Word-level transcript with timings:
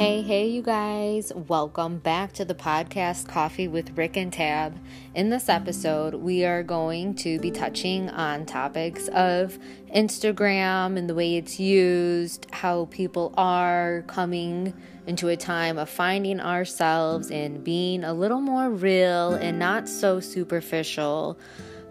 Hey, 0.00 0.22
hey, 0.22 0.48
you 0.48 0.62
guys. 0.62 1.30
Welcome 1.34 1.98
back 1.98 2.32
to 2.32 2.46
the 2.46 2.54
podcast 2.54 3.28
Coffee 3.28 3.68
with 3.68 3.98
Rick 3.98 4.16
and 4.16 4.32
Tab. 4.32 4.78
In 5.14 5.28
this 5.28 5.50
episode, 5.50 6.14
we 6.14 6.42
are 6.46 6.62
going 6.62 7.14
to 7.16 7.38
be 7.38 7.50
touching 7.50 8.08
on 8.08 8.46
topics 8.46 9.08
of 9.08 9.58
Instagram 9.94 10.96
and 10.96 11.06
the 11.06 11.14
way 11.14 11.36
it's 11.36 11.60
used, 11.60 12.46
how 12.50 12.86
people 12.86 13.34
are 13.36 14.02
coming 14.06 14.72
into 15.06 15.28
a 15.28 15.36
time 15.36 15.76
of 15.76 15.90
finding 15.90 16.40
ourselves 16.40 17.30
and 17.30 17.62
being 17.62 18.02
a 18.02 18.14
little 18.14 18.40
more 18.40 18.70
real 18.70 19.34
and 19.34 19.58
not 19.58 19.86
so 19.86 20.18
superficial 20.18 21.38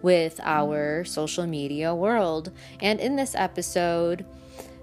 with 0.02 0.40
our 0.44 1.04
social 1.06 1.46
media 1.46 1.94
world. 1.94 2.52
And 2.80 3.00
in 3.00 3.18
this 3.18 3.36
episode, 3.36 4.26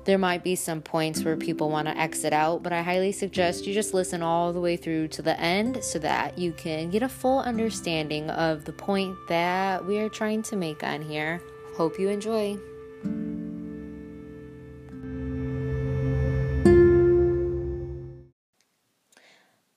there 0.06 0.19
might 0.19 0.45
be 0.45 0.55
some 0.55 0.80
points 0.80 1.24
where 1.24 1.37
people 1.37 1.69
want 1.69 1.88
to 1.88 1.98
exit 1.98 2.33
out, 2.33 2.62
but 2.62 2.73
I 2.73 2.80
highly 2.80 3.10
suggest 3.10 3.66
you 3.66 3.74
just 3.74 3.92
listen 3.92 4.23
all 4.23 4.52
the 4.52 4.60
way 4.60 4.77
through 4.77 5.09
to 5.09 5.20
the 5.20 5.38
end 5.38 5.83
so 5.83 5.98
that 5.98 6.38
you 6.38 6.52
can 6.52 6.91
get 6.91 7.02
a 7.02 7.09
full 7.09 7.41
understanding 7.41 8.30
of 8.30 8.64
the 8.64 8.73
point 8.73 9.16
that 9.28 9.84
we 9.84 9.98
are 9.98 10.09
trying 10.09 10.45
to 10.45 10.55
make 10.55 10.84
on 10.84 11.02
here. 11.02 11.42
Hope 11.74 11.98
you 11.98 12.09
enjoy. 12.09 12.56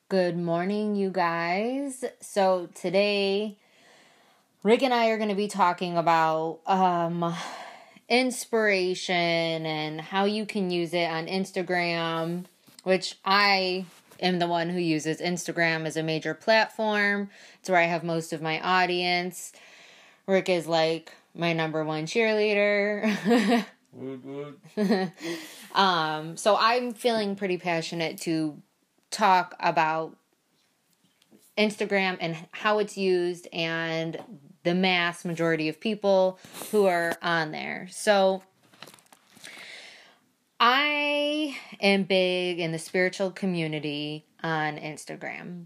Good 0.10 0.38
morning, 0.38 0.96
you 0.96 1.10
guys. 1.10 2.06
So, 2.20 2.70
today, 2.76 3.58
Rick 4.62 4.84
and 4.84 4.94
I 4.94 5.08
are 5.10 5.18
going 5.18 5.30
to 5.30 5.36
be 5.36 5.48
talking 5.48 5.98
about 5.98 6.60
um, 6.68 7.34
inspiration 8.10 9.66
and 9.66 10.02
how 10.02 10.26
you 10.26 10.46
can 10.46 10.72
use 10.72 10.94
it 10.94 11.10
on 11.10 11.28
Instagram, 11.28 12.46
which 12.84 13.18
I 13.24 13.86
am 14.20 14.40
the 14.40 14.48
one 14.48 14.70
who 14.70 14.80
uses 14.80 15.22
Instagram 15.22 15.86
as 15.86 15.96
a 15.96 16.04
major 16.04 16.34
platform. 16.34 17.30
It's 17.60 17.70
where 17.70 17.80
I 17.80 17.86
have 17.86 18.04
most 18.04 18.34
of 18.34 18.42
my 18.42 18.60
audience. 18.62 19.54
Rick 20.26 20.50
is 20.50 20.68
like 20.68 21.14
my 21.36 21.54
number 21.54 21.84
one 21.84 22.06
cheerleader. 22.06 23.66
woot, 23.94 24.26
woot. 24.26 25.12
um, 25.76 26.36
so 26.36 26.58
I'm 26.60 26.94
feeling 26.94 27.36
pretty 27.36 27.58
passionate 27.58 28.20
to 28.22 28.62
talk 29.12 29.56
about 29.60 30.16
Instagram 31.58 32.18
and 32.20 32.38
how 32.52 32.80
it's 32.80 32.98
used 32.98 33.48
and 33.54 34.18
the 34.70 34.76
mass 34.76 35.26
majority 35.26 35.68
of 35.68 35.80
people 35.80 36.38
who 36.70 36.86
are 36.86 37.18
on 37.24 37.52
there. 37.52 37.88
So 37.90 38.44
I 40.60 41.58
am 41.82 42.04
big 42.04 42.60
in 42.60 42.72
the 42.72 42.78
spiritual 42.78 43.32
community 43.32 44.28
on 44.44 44.78
Instagram. 44.78 45.66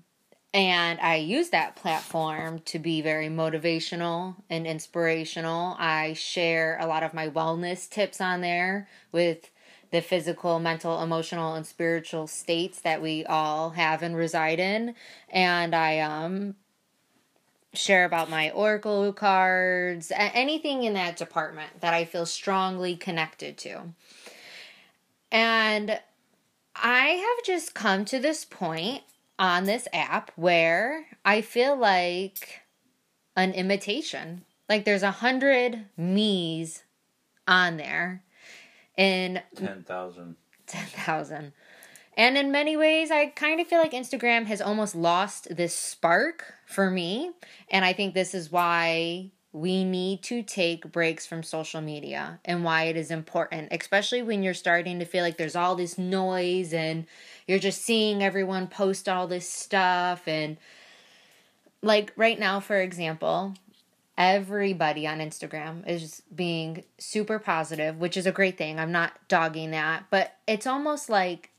And 0.54 1.02
I 1.02 1.16
use 1.16 1.50
that 1.50 1.76
platform 1.76 2.60
to 2.60 2.80
be 2.80 3.02
very 3.02 3.28
motivational 3.28 4.38
and 4.50 4.66
inspirational. 4.66 5.76
I 5.78 6.14
share 6.14 6.78
a 6.80 6.88
lot 6.88 7.04
of 7.04 7.14
my 7.14 7.28
wellness 7.28 7.90
tips 7.90 8.22
on 8.22 8.40
there 8.40 8.88
with 9.12 9.52
the 9.92 10.00
physical, 10.00 10.60
mental, 10.60 11.02
emotional, 11.04 11.56
and 11.56 11.68
spiritual 11.68 12.28
states 12.28 12.80
that 12.82 13.02
we 13.02 13.26
all 13.26 13.72
have 13.72 14.02
and 14.02 14.16
reside 14.16 14.62
in. 14.62 14.96
And 15.30 15.76
I 15.76 16.00
um 16.00 16.56
share 17.74 18.06
about 18.06 18.30
my 18.30 18.52
oracle 18.52 19.12
cards, 19.14 20.12
anything 20.16 20.84
in 20.84 20.94
that 20.94 21.18
department 21.18 21.82
that 21.82 21.94
I 21.94 22.06
feel 22.06 22.26
strongly 22.26 22.96
connected 22.96 23.58
to. 23.60 23.94
And 25.32 26.00
I 26.76 27.06
have 27.08 27.46
just 27.46 27.74
come 27.74 28.06
to 28.06 28.20
this 28.20 28.46
point 28.46 29.04
on 29.40 29.64
this 29.66 29.88
app 29.92 30.32
where 30.36 31.08
I 31.26 31.42
feel 31.42 31.76
like 31.76 32.62
an 33.36 33.52
imitation. 33.52 34.46
Like 34.70 34.86
there's 34.86 35.04
a 35.04 35.12
hundred 35.12 35.86
me's 35.98 36.84
on 37.48 37.78
there. 37.78 38.24
And 38.96 39.42
10,000. 39.56 40.36
10,000. 40.68 41.54
And 42.16 42.38
in 42.38 42.52
many 42.52 42.78
ways, 42.78 43.10
I 43.12 43.28
kind 43.28 43.60
of 43.60 43.68
feel 43.68 43.80
like 43.80 43.92
Instagram 43.92 44.46
has 44.46 44.62
almost 44.62 44.96
lost 44.96 45.56
this 45.56 45.76
spark 45.76 46.54
for 46.66 46.90
me. 46.90 47.32
And 47.70 47.84
I 47.84 47.94
think 47.94 48.14
this 48.14 48.36
is 48.36 48.52
why 48.52 49.32
we 49.52 49.84
need 49.84 50.24
to 50.24 50.42
take 50.42 50.92
breaks 50.92 51.28
from 51.28 51.44
social 51.44 51.80
media 51.80 52.40
and 52.44 52.64
why 52.64 52.84
it 52.86 52.98
is 52.98 53.12
important, 53.12 53.70
especially 53.72 54.24
when 54.24 54.42
you're 54.42 54.54
starting 54.54 55.00
to 55.00 55.06
feel 55.06 55.24
like 55.24 55.38
there's 55.38 55.56
all 55.56 55.76
this 55.76 55.98
noise 55.98 56.74
and 56.74 57.06
you're 57.48 57.60
just 57.60 57.84
seeing 57.84 58.24
everyone 58.24 58.68
post 58.68 59.08
all 59.08 59.28
this 59.28 59.48
stuff. 59.48 60.28
And 60.28 60.58
like 61.84 62.12
right 62.16 62.40
now, 62.40 62.60
for 62.60 62.80
example, 62.82 63.54
everybody 64.18 65.06
on 65.06 65.20
Instagram 65.20 65.88
is 65.88 66.24
being 66.34 66.84
super 66.98 67.38
positive, 67.38 67.98
which 67.98 68.18
is 68.18 68.26
a 68.26 68.32
great 68.32 68.58
thing. 68.58 68.80
I'm 68.80 68.92
not 68.92 69.14
dogging 69.28 69.72
that, 69.72 70.06
but 70.10 70.36
it's 70.48 70.66
almost 70.66 71.10
like 71.10 71.52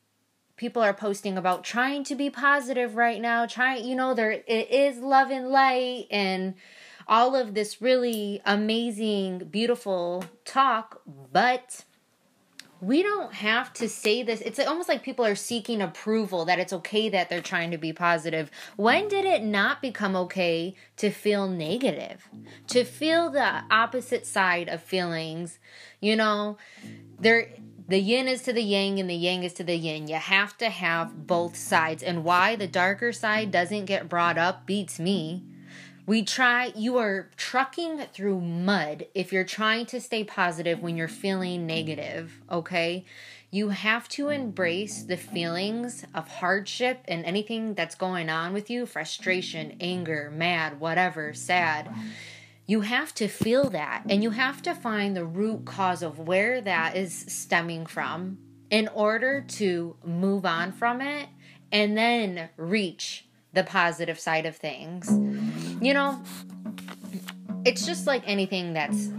people 0.56 0.82
are 0.82 0.94
posting 0.94 1.36
about 1.36 1.64
trying 1.64 2.04
to 2.04 2.14
be 2.14 2.30
positive 2.30 2.96
right 2.96 3.20
now 3.20 3.46
trying 3.46 3.84
you 3.84 3.94
know 3.94 4.14
there 4.14 4.30
it 4.30 4.70
is 4.70 4.98
love 4.98 5.30
and 5.30 5.48
light 5.48 6.06
and 6.10 6.54
all 7.06 7.34
of 7.36 7.54
this 7.54 7.82
really 7.82 8.40
amazing 8.44 9.38
beautiful 9.50 10.24
talk 10.44 11.00
but 11.32 11.84
we 12.80 13.02
don't 13.02 13.32
have 13.32 13.72
to 13.74 13.88
say 13.88 14.22
this. 14.22 14.42
It's 14.42 14.58
almost 14.58 14.90
like 14.90 15.02
people 15.02 15.24
are 15.24 15.34
seeking 15.34 15.80
approval 15.80 16.44
that 16.44 16.58
it's 16.58 16.72
okay 16.72 17.08
that 17.08 17.30
they're 17.30 17.40
trying 17.40 17.70
to 17.70 17.78
be 17.78 17.94
positive. 17.94 18.50
When 18.76 19.08
did 19.08 19.24
it 19.24 19.42
not 19.42 19.80
become 19.80 20.14
okay 20.16 20.74
to 20.98 21.10
feel 21.10 21.48
negative? 21.48 22.28
To 22.68 22.84
feel 22.84 23.30
the 23.30 23.62
opposite 23.70 24.26
side 24.26 24.68
of 24.68 24.82
feelings 24.82 25.58
you 26.04 26.14
know? 26.14 26.58
There 27.18 27.48
the 27.86 27.98
yin 27.98 28.28
is 28.28 28.42
to 28.42 28.52
the 28.52 28.62
yang 28.62 28.98
and 28.98 29.10
the 29.10 29.14
yang 29.14 29.44
is 29.44 29.52
to 29.54 29.64
the 29.64 29.76
yin. 29.76 30.08
You 30.08 30.16
have 30.16 30.56
to 30.58 30.70
have 30.70 31.26
both 31.26 31.56
sides. 31.56 32.02
And 32.02 32.24
why 32.24 32.56
the 32.56 32.66
darker 32.66 33.12
side 33.12 33.50
doesn't 33.50 33.84
get 33.84 34.08
brought 34.08 34.38
up 34.38 34.66
beats 34.66 34.98
me. 34.98 35.42
We 36.06 36.22
try, 36.22 36.72
you 36.76 36.98
are 36.98 37.30
trucking 37.36 37.98
through 38.12 38.40
mud 38.40 39.06
if 39.14 39.32
you're 39.32 39.44
trying 39.44 39.86
to 39.86 40.00
stay 40.00 40.22
positive 40.22 40.80
when 40.80 40.96
you're 40.96 41.08
feeling 41.08 41.66
negative, 41.66 42.42
okay? 42.50 43.06
You 43.50 43.70
have 43.70 44.08
to 44.10 44.28
embrace 44.28 45.02
the 45.02 45.16
feelings 45.16 46.04
of 46.14 46.28
hardship 46.28 47.00
and 47.08 47.24
anything 47.24 47.72
that's 47.74 47.94
going 47.94 48.28
on 48.28 48.52
with 48.52 48.68
you 48.68 48.84
frustration, 48.84 49.76
anger, 49.80 50.30
mad, 50.34 50.78
whatever, 50.78 51.32
sad 51.32 51.88
you 52.66 52.80
have 52.80 53.14
to 53.14 53.28
feel 53.28 53.70
that 53.70 54.02
and 54.08 54.22
you 54.22 54.30
have 54.30 54.62
to 54.62 54.74
find 54.74 55.16
the 55.16 55.24
root 55.24 55.64
cause 55.64 56.02
of 56.02 56.18
where 56.18 56.60
that 56.60 56.96
is 56.96 57.12
stemming 57.28 57.86
from 57.86 58.38
in 58.70 58.88
order 58.88 59.42
to 59.42 59.96
move 60.04 60.46
on 60.46 60.72
from 60.72 61.00
it 61.00 61.28
and 61.70 61.96
then 61.96 62.48
reach 62.56 63.26
the 63.52 63.62
positive 63.62 64.18
side 64.18 64.46
of 64.46 64.56
things. 64.56 65.10
You 65.82 65.92
know, 65.92 66.22
it's 67.64 67.86
just 67.86 68.06
like 68.06 68.22
anything 68.26 68.72
that's 68.72 69.10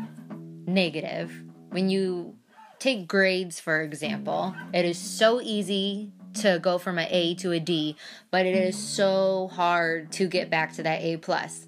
negative. 0.65 1.31
When 1.69 1.89
you 1.89 2.35
take 2.79 3.07
grades, 3.07 3.59
for 3.59 3.81
example, 3.81 4.55
it 4.73 4.85
is 4.85 4.97
so 4.97 5.39
easy 5.41 6.11
to 6.35 6.59
go 6.61 6.77
from 6.77 6.97
an 6.97 7.07
A 7.11 7.35
to 7.35 7.51
a 7.51 7.59
D, 7.59 7.95
but 8.31 8.45
it 8.45 8.55
is 8.55 8.77
so 8.77 9.49
hard 9.53 10.11
to 10.13 10.27
get 10.27 10.49
back 10.49 10.73
to 10.73 10.83
that 10.83 11.01
A 11.01 11.17
plus. 11.17 11.65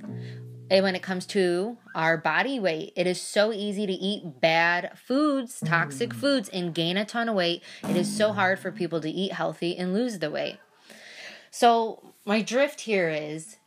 And 0.69 0.83
when 0.83 0.95
it 0.95 1.01
comes 1.01 1.25
to 1.27 1.77
our 1.95 2.17
body 2.17 2.59
weight, 2.59 2.93
it 2.95 3.07
is 3.07 3.21
so 3.21 3.53
easy 3.53 3.85
to 3.87 3.93
eat 3.93 4.41
bad 4.41 4.97
foods, 4.97 5.61
toxic 5.63 6.09
mm. 6.09 6.17
foods, 6.17 6.49
and 6.49 6.73
gain 6.73 6.97
a 6.97 7.05
ton 7.05 7.29
of 7.29 7.35
weight. 7.35 7.63
It 7.87 7.95
is 7.95 8.15
so 8.15 8.33
hard 8.33 8.59
for 8.59 8.71
people 8.71 8.99
to 9.01 9.09
eat 9.09 9.31
healthy 9.31 9.77
and 9.77 9.93
lose 9.93 10.19
the 10.19 10.29
weight. 10.29 10.57
So, 11.51 12.13
my 12.25 12.41
drift 12.41 12.81
here 12.81 13.09
is 13.09 13.57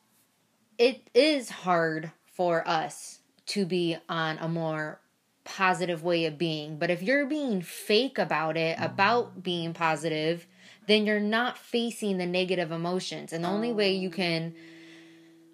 it 0.78 1.08
is 1.14 1.50
hard 1.50 2.12
for 2.24 2.66
us 2.68 3.20
to 3.46 3.64
be 3.64 3.96
on 4.08 4.38
a 4.38 4.48
more 4.48 5.00
positive 5.44 6.02
way 6.02 6.26
of 6.26 6.38
being. 6.38 6.78
But 6.78 6.90
if 6.90 7.02
you're 7.02 7.26
being 7.26 7.62
fake 7.62 8.18
about 8.18 8.56
it, 8.56 8.78
about 8.78 9.42
being 9.42 9.72
positive, 9.72 10.46
then 10.86 11.06
you're 11.06 11.20
not 11.20 11.58
facing 11.58 12.18
the 12.18 12.26
negative 12.26 12.70
emotions. 12.70 13.32
And 13.32 13.44
the 13.44 13.48
only 13.48 13.72
way 13.72 13.94
you 13.94 14.10
can 14.10 14.54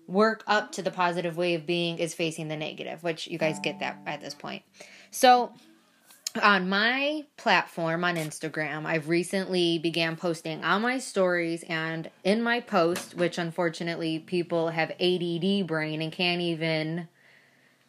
work 0.06 0.44
up 0.46 0.72
to 0.72 0.82
the 0.82 0.90
positive 0.90 1.36
way 1.36 1.54
of 1.54 1.66
being 1.66 1.98
is 1.98 2.14
facing 2.14 2.48
the 2.48 2.56
negative, 2.56 3.02
which 3.02 3.26
you 3.26 3.38
guys 3.38 3.58
get 3.58 3.80
that 3.80 3.98
at 4.06 4.20
this 4.20 4.34
point. 4.34 4.62
So, 5.10 5.52
on 6.42 6.68
my 6.68 7.24
platform 7.38 8.04
on 8.04 8.16
Instagram, 8.16 8.84
I've 8.84 9.08
recently 9.08 9.78
began 9.78 10.16
posting 10.16 10.62
on 10.64 10.82
my 10.82 10.98
stories 10.98 11.64
and 11.68 12.10
in 12.24 12.42
my 12.42 12.60
post, 12.60 13.14
which 13.14 13.38
unfortunately 13.38 14.18
people 14.18 14.68
have 14.68 14.90
ADD 15.00 15.66
brain 15.66 16.02
and 16.02 16.12
can't 16.12 16.42
even 16.42 17.08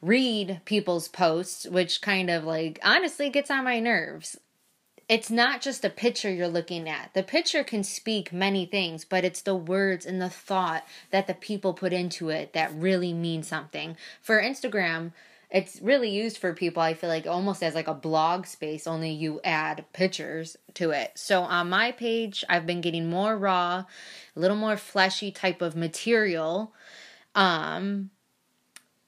read 0.01 0.61
people's 0.65 1.07
posts, 1.07 1.65
which 1.65 2.01
kind 2.01 2.29
of 2.29 2.43
like 2.43 2.79
honestly 2.83 3.29
gets 3.29 3.51
on 3.51 3.65
my 3.65 3.79
nerves. 3.79 4.37
It's 5.09 5.31
not 5.31 5.61
just 5.61 5.85
a 5.85 5.89
picture 5.89 6.31
you're 6.31 6.47
looking 6.47 6.89
at. 6.89 7.13
The 7.13 7.23
picture 7.23 7.63
can 7.63 7.83
speak 7.83 8.33
many 8.33 8.65
things, 8.65 9.05
but 9.05 9.23
it's 9.23 9.41
the 9.41 9.55
words 9.55 10.05
and 10.05 10.21
the 10.21 10.29
thought 10.29 10.85
that 11.11 11.27
the 11.27 11.33
people 11.33 11.73
put 11.73 11.93
into 11.93 12.29
it 12.29 12.53
that 12.53 12.73
really 12.73 13.13
mean 13.13 13.43
something. 13.43 13.95
For 14.21 14.41
Instagram, 14.41 15.13
it's 15.49 15.81
really 15.81 16.09
used 16.09 16.37
for 16.37 16.53
people 16.53 16.81
i 16.81 16.93
feel 16.93 17.09
like 17.09 17.25
almost 17.25 17.63
as 17.63 17.73
like 17.73 17.87
a 17.87 17.93
blog 17.93 18.45
space 18.45 18.85
only 18.85 19.11
you 19.11 19.39
add 19.43 19.85
pictures 19.93 20.57
to 20.73 20.91
it 20.91 21.11
so 21.15 21.41
on 21.41 21.69
my 21.69 21.91
page 21.91 22.43
i've 22.49 22.65
been 22.65 22.81
getting 22.81 23.09
more 23.09 23.37
raw 23.37 23.77
a 24.35 24.39
little 24.39 24.57
more 24.57 24.75
fleshy 24.75 25.31
type 25.31 25.61
of 25.61 25.75
material 25.75 26.73
um 27.33 28.09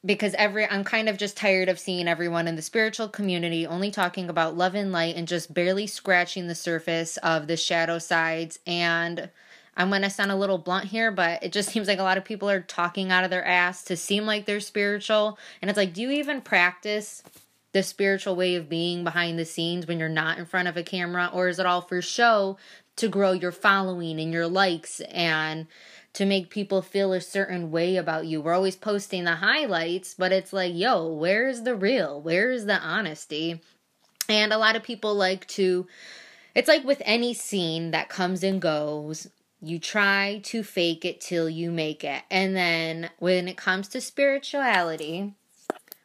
because 0.05 0.33
every 0.35 0.65
I'm 0.65 0.83
kind 0.83 1.09
of 1.09 1.17
just 1.17 1.35
tired 1.35 1.69
of 1.69 1.79
seeing 1.79 2.07
everyone 2.07 2.47
in 2.47 2.55
the 2.55 2.61
spiritual 2.61 3.09
community 3.09 3.67
only 3.67 3.91
talking 3.91 4.29
about 4.29 4.57
love 4.57 4.75
and 4.75 4.91
light 4.91 5.15
and 5.15 5.27
just 5.27 5.53
barely 5.53 5.87
scratching 5.87 6.47
the 6.47 6.55
surface 6.55 7.17
of 7.17 7.47
the 7.47 7.57
shadow 7.57 7.99
sides 7.99 8.59
and 8.65 9.29
I'm 9.79 9.89
going 9.89 10.01
to 10.01 10.09
sound 10.09 10.29
a 10.29 10.35
little 10.35 10.57
blunt 10.57 10.87
here, 10.87 11.09
but 11.09 11.41
it 11.41 11.53
just 11.53 11.69
seems 11.69 11.87
like 11.87 11.99
a 11.99 12.03
lot 12.03 12.17
of 12.17 12.25
people 12.25 12.49
are 12.49 12.59
talking 12.59 13.11
out 13.11 13.23
of 13.23 13.29
their 13.29 13.45
ass 13.45 13.85
to 13.85 13.95
seem 13.95 14.25
like 14.25 14.45
they're 14.45 14.59
spiritual. 14.59 15.39
And 15.61 15.69
it's 15.69 15.77
like, 15.77 15.93
do 15.93 16.01
you 16.01 16.11
even 16.11 16.41
practice 16.41 17.23
the 17.71 17.81
spiritual 17.81 18.35
way 18.35 18.55
of 18.55 18.67
being 18.67 19.05
behind 19.05 19.39
the 19.39 19.45
scenes 19.45 19.87
when 19.87 19.97
you're 19.97 20.09
not 20.09 20.37
in 20.37 20.45
front 20.45 20.67
of 20.67 20.75
a 20.75 20.83
camera? 20.83 21.29
Or 21.31 21.47
is 21.47 21.59
it 21.59 21.65
all 21.65 21.79
for 21.79 22.01
show 22.01 22.57
to 22.97 23.07
grow 23.07 23.31
your 23.31 23.53
following 23.53 24.19
and 24.19 24.33
your 24.33 24.47
likes 24.47 24.99
and 24.99 25.65
to 26.13 26.25
make 26.25 26.49
people 26.49 26.81
feel 26.81 27.13
a 27.13 27.21
certain 27.21 27.71
way 27.71 27.95
about 27.95 28.25
you. 28.25 28.41
We're 28.41 28.53
always 28.53 28.75
posting 28.75 29.23
the 29.23 29.35
highlights, 29.35 30.15
but 30.15 30.31
it's 30.31 30.51
like, 30.51 30.73
yo, 30.73 31.07
where's 31.07 31.61
the 31.61 31.75
real? 31.75 32.21
Where's 32.21 32.65
the 32.65 32.79
honesty? 32.79 33.61
And 34.27 34.51
a 34.51 34.57
lot 34.57 34.75
of 34.75 34.83
people 34.83 35.15
like 35.15 35.47
to, 35.49 35.87
it's 36.55 36.67
like 36.67 36.83
with 36.83 37.01
any 37.05 37.33
scene 37.33 37.91
that 37.91 38.09
comes 38.09 38.43
and 38.43 38.61
goes, 38.61 39.27
you 39.61 39.77
try 39.77 40.39
to 40.45 40.63
fake 40.63 41.03
it 41.05 41.19
till 41.19 41.49
you 41.49 41.71
make 41.71 42.03
it. 42.03 42.23
And 42.31 42.55
then 42.55 43.09
when 43.19 43.47
it 43.47 43.57
comes 43.57 43.87
to 43.89 44.01
spirituality, 44.01 45.33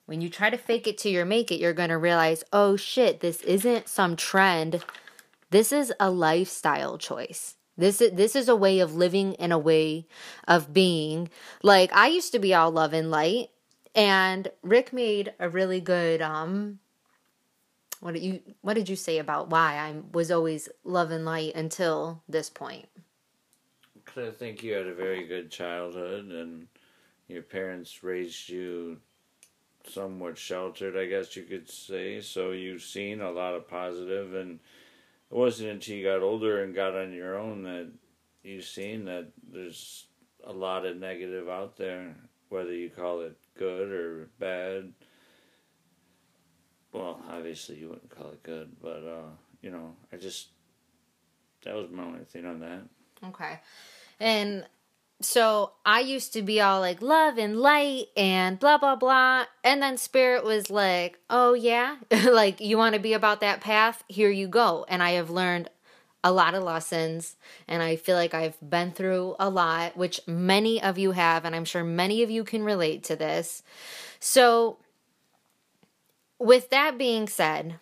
when 0.06 0.21
you 0.21 0.29
try 0.29 0.51
to 0.51 0.59
fake 0.59 0.87
it 0.87 0.99
till 0.99 1.12
you 1.12 1.25
make 1.25 1.51
it, 1.51 1.61
you're 1.61 1.73
going 1.73 1.89
to 1.89 1.99
realize, 1.99 2.45
oh 2.53 2.77
shit, 2.77 3.21
this 3.21 3.41
isn't 3.43 3.89
some 3.89 4.17
trend. 4.17 4.85
This 5.51 5.73
is 5.73 5.93
a 6.01 6.11
lifestyle 6.11 6.99
choice. 6.99 7.55
This 7.76 8.00
is 8.00 8.12
this 8.12 8.37
is 8.37 8.49
a 8.49 8.56
way 8.56 8.79
of 8.79 8.94
living 8.94 9.35
and 9.37 9.53
a 9.53 9.59
way 9.59 10.06
of 10.47 10.73
being. 10.73 11.29
Like 11.62 11.93
I 11.93 12.09
used 12.09 12.32
to 12.32 12.38
be 12.38 12.55
all 12.55 12.71
love 12.71 12.93
and 12.93 13.11
light, 13.11 13.50
and 13.94 14.49
Rick 14.62 14.93
made 14.93 15.32
a 15.38 15.49
really 15.49 15.81
good 15.81 16.23
um. 16.23 16.79
What 18.00 18.15
did 18.15 18.23
you 18.23 18.41
What 18.61 18.75
did 18.75 18.88
you 18.88 18.97
say 18.97 19.19
about 19.19 19.50
why 19.50 19.76
I 19.76 19.97
was 20.12 20.31
always 20.31 20.69
love 20.85 21.11
and 21.11 21.25
light 21.25 21.55
until 21.55 22.23
this 22.29 22.50
point? 22.50 22.87
Because 23.94 24.29
I 24.29 24.31
think 24.31 24.62
you 24.62 24.75
had 24.75 24.87
a 24.87 24.94
very 24.94 25.27
good 25.27 25.50
childhood, 25.50 26.27
and 26.27 26.69
your 27.27 27.43
parents 27.43 28.05
raised 28.05 28.49
you 28.49 28.99
somewhat 29.88 30.38
sheltered, 30.38 30.97
I 30.97 31.06
guess 31.06 31.37
you 31.37 31.43
could 31.43 31.69
say. 31.69 32.20
So 32.20 32.53
you've 32.53 32.82
seen 32.82 33.20
a 33.20 33.31
lot 33.31 33.55
of 33.55 33.69
positive 33.69 34.35
and 34.35 34.61
it 35.31 35.37
wasn't 35.37 35.71
until 35.71 35.97
you 35.97 36.05
got 36.05 36.23
older 36.23 36.62
and 36.62 36.75
got 36.75 36.97
on 36.97 37.12
your 37.12 37.38
own 37.38 37.62
that 37.65 37.91
you've 38.43 38.65
seen 38.65 39.05
that 39.06 39.29
there's 39.53 40.06
a 40.44 40.53
lot 40.53 40.87
of 40.87 40.97
negative 40.97 41.49
out 41.49 41.76
there, 41.76 42.15
whether 42.49 42.73
you 42.73 42.91
call 42.91 43.21
it 43.21 43.37
good 43.56 43.91
or 43.91 44.29
bad. 44.38 44.93
Well, 46.93 47.21
obviously 47.29 47.76
you 47.76 47.88
wouldn't 47.88 48.11
call 48.11 48.31
it 48.31 48.43
good, 48.43 48.76
but 48.81 49.03
uh, 49.05 49.31
you 49.62 49.71
know, 49.71 49.97
I 50.12 50.17
just 50.17 50.49
that 51.65 51.75
was 51.75 51.91
my 51.91 52.05
only 52.05 52.25
thing 52.25 52.47
on 52.47 52.61
that. 52.61 52.82
Okay. 53.27 53.59
And 54.20 54.65
so 55.21 55.73
I 55.85 56.01
used 56.01 56.33
to 56.35 56.43
be 56.43 56.61
all 56.61 56.81
like 56.81 57.01
love 57.01 57.39
and 57.39 57.59
light 57.59 58.07
and 58.17 58.59
blah 58.59 58.79
blah 58.79 58.97
blah 58.97 59.45
and 59.63 59.83
then 59.83 59.97
spirit 59.97 60.45
was 60.45 60.71
like, 60.71 61.19
"Oh 61.31 61.55
yeah, 61.55 61.97
like 62.31 62.61
you 62.61 62.77
want 62.77 62.95
to 62.95 63.01
be 63.01 63.13
about 63.13 63.41
that 63.41 63.61
path? 63.61 64.03
Here 64.09 64.31
you 64.31 64.49
go." 64.49 64.85
And 64.89 65.03
I 65.03 65.13
have 65.13 65.31
learned 65.31 65.71
a 66.25 66.33
lot 66.33 66.55
of 66.55 66.63
lessons 66.63 67.37
and 67.69 67.83
I 67.83 67.97
feel 67.97 68.17
like 68.17 68.33
I've 68.33 68.57
been 68.69 68.93
through 68.93 69.37
a 69.39 69.51
lot, 69.51 69.95
which 69.95 70.21
many 70.27 70.83
of 70.83 70.97
you 70.97 71.13
have 71.13 71.45
and 71.45 71.55
I'm 71.55 71.67
sure 71.67 71.85
many 71.85 72.23
of 72.23 72.31
you 72.31 72.45
can 72.45 72.65
relate 72.65 73.05
to 73.05 73.17
this. 73.17 73.63
So 74.21 74.79
with 76.39 76.71
that 76.71 76.97
being 76.97 77.29
said, 77.29 77.79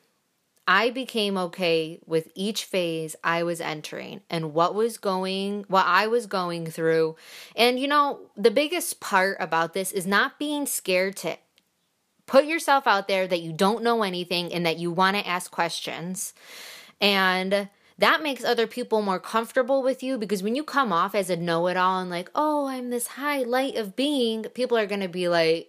I 0.67 0.91
became 0.91 1.37
okay 1.37 1.99
with 2.07 2.31
each 2.35 2.65
phase 2.65 3.17
I 3.25 3.43
was 3.43 3.61
entering 3.61 4.21
and 4.31 4.55
what 4.55 4.75
was 4.75 4.97
going, 4.97 5.65
what 5.69 5.87
I 5.87 6.07
was 6.07 6.27
going 6.27 6.67
through. 6.67 7.17
And 7.57 7.81
you 7.81 7.89
know, 7.89 8.21
the 8.37 8.51
biggest 8.51 9.01
part 9.01 9.37
about 9.41 9.75
this 9.75 9.91
is 9.93 10.07
not 10.07 10.39
being 10.39 10.67
scared 10.67 11.17
to 11.19 11.37
put 12.27 12.45
yourself 12.45 12.87
out 12.87 13.09
there 13.09 13.27
that 13.27 13.43
you 13.43 13.53
don't 13.53 13.83
know 13.83 14.03
anything 14.03 14.53
and 14.53 14.65
that 14.65 14.79
you 14.79 14.91
want 14.91 15.17
to 15.17 15.27
ask 15.27 15.51
questions. 15.51 16.33
And 17.01 17.69
that 17.99 18.23
makes 18.23 18.45
other 18.45 18.67
people 18.67 19.03
more 19.03 19.21
comfortable 19.21 19.83
with 19.83 20.03
you 20.03 20.17
because 20.17 20.43
when 20.43 20.55
you 20.55 20.65
come 20.65 20.93
off 20.93 21.15
as 21.15 21.29
a 21.29 21.37
know 21.37 21.67
it 21.67 21.77
all 21.77 22.01
and 22.01 22.11
like, 22.11 22.31
oh, 22.35 22.67
I'm 22.67 22.91
this 22.91 23.07
high 23.09 23.43
light 23.43 23.77
of 23.77 23.97
being, 23.97 24.45
people 24.55 24.79
are 24.79 24.87
going 24.87 25.01
to 25.01 25.09
be 25.09 25.29
like, 25.29 25.69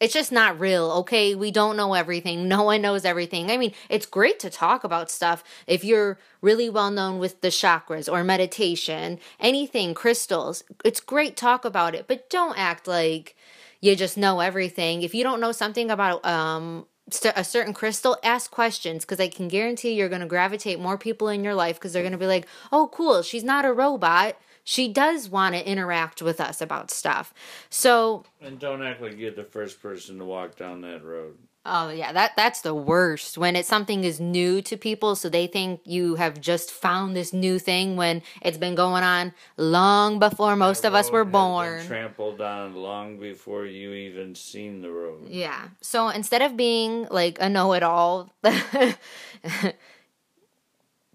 it's 0.00 0.14
just 0.14 0.30
not 0.30 0.60
real, 0.60 0.90
okay? 0.92 1.34
We 1.34 1.50
don't 1.50 1.76
know 1.76 1.94
everything. 1.94 2.46
No 2.46 2.62
one 2.62 2.82
knows 2.82 3.04
everything. 3.04 3.50
I 3.50 3.56
mean, 3.56 3.72
it's 3.88 4.06
great 4.06 4.38
to 4.40 4.50
talk 4.50 4.84
about 4.84 5.10
stuff 5.10 5.42
if 5.66 5.84
you're 5.84 6.18
really 6.40 6.70
well 6.70 6.90
known 6.90 7.18
with 7.18 7.40
the 7.40 7.48
chakras 7.48 8.10
or 8.10 8.22
meditation, 8.22 9.18
anything, 9.40 9.94
crystals. 9.94 10.62
It's 10.84 11.00
great 11.00 11.36
talk 11.36 11.64
about 11.64 11.94
it, 11.94 12.06
but 12.06 12.30
don't 12.30 12.56
act 12.56 12.86
like 12.86 13.34
you 13.80 13.96
just 13.96 14.16
know 14.16 14.40
everything. 14.40 15.02
If 15.02 15.14
you 15.14 15.24
don't 15.24 15.40
know 15.40 15.52
something 15.52 15.90
about 15.90 16.24
um 16.24 16.86
a 17.34 17.42
certain 17.42 17.72
crystal, 17.72 18.18
ask 18.22 18.50
questions 18.50 19.04
because 19.04 19.18
I 19.18 19.28
can 19.28 19.48
guarantee 19.48 19.94
you're 19.94 20.10
going 20.10 20.20
to 20.20 20.26
gravitate 20.26 20.78
more 20.78 20.98
people 20.98 21.28
in 21.28 21.42
your 21.42 21.54
life 21.54 21.76
because 21.76 21.94
they're 21.94 22.02
going 22.02 22.12
to 22.12 22.18
be 22.18 22.26
like, 22.26 22.46
"Oh, 22.70 22.88
cool, 22.92 23.22
she's 23.22 23.44
not 23.44 23.64
a 23.64 23.72
robot." 23.72 24.36
She 24.68 24.86
does 24.86 25.30
want 25.30 25.54
to 25.54 25.66
interact 25.66 26.20
with 26.20 26.42
us 26.42 26.60
about 26.60 26.90
stuff. 26.90 27.32
So 27.70 28.24
and 28.42 28.58
don't 28.58 28.82
act 28.82 29.00
like 29.00 29.16
you're 29.16 29.30
the 29.30 29.42
first 29.42 29.80
person 29.80 30.18
to 30.18 30.26
walk 30.26 30.56
down 30.56 30.82
that 30.82 31.02
road. 31.02 31.38
Oh 31.64 31.88
yeah, 31.88 32.12
that 32.12 32.32
that's 32.36 32.60
the 32.60 32.74
worst 32.74 33.38
when 33.38 33.56
it's 33.56 33.66
something 33.68 34.04
is 34.04 34.20
new 34.20 34.60
to 34.62 34.76
people 34.76 35.16
so 35.16 35.30
they 35.30 35.46
think 35.46 35.80
you 35.84 36.16
have 36.16 36.38
just 36.38 36.70
found 36.70 37.16
this 37.16 37.32
new 37.32 37.58
thing 37.58 37.96
when 37.96 38.20
it's 38.42 38.58
been 38.58 38.74
going 38.74 39.04
on 39.04 39.32
long 39.56 40.18
before 40.18 40.54
most 40.54 40.84
of 40.84 40.92
us 40.92 41.10
were 41.10 41.24
born. 41.24 41.86
trampled 41.86 42.42
on 42.42 42.74
long 42.74 43.18
before 43.18 43.64
you 43.64 43.94
even 43.94 44.34
seen 44.34 44.82
the 44.82 44.90
road. 44.90 45.28
Yeah. 45.28 45.68
So 45.80 46.10
instead 46.10 46.42
of 46.42 46.58
being 46.58 47.06
like 47.10 47.38
a 47.40 47.48
know-it-all 47.48 48.30